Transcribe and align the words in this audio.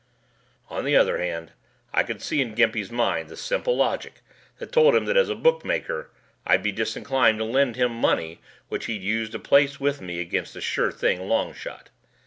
On 0.71 0.83
the 0.83 0.95
other 0.95 1.19
hand 1.19 1.51
I 1.93 2.01
could 2.01 2.23
see 2.23 2.41
in 2.41 2.55
Gimpy's 2.55 2.89
mind 2.89 3.29
the 3.29 3.37
simple 3.37 3.77
logic 3.77 4.21
that 4.57 4.71
told 4.71 4.95
him 4.95 5.05
that 5.05 5.15
as 5.15 5.29
a 5.29 5.35
bookmaker 5.35 6.09
I'd 6.43 6.63
be 6.63 6.71
disinclined 6.71 7.37
to 7.37 7.43
lend 7.45 7.75
him 7.75 7.91
money 7.91 8.41
which 8.67 8.85
he'd 8.85 9.03
use 9.03 9.29
to 9.29 9.37
place 9.37 9.79
with 9.79 10.01
me 10.01 10.19
against 10.19 10.55
a 10.55 10.61
sure 10.61 10.91
thing 10.91 11.27
long 11.27 11.53
shot. 11.53 11.91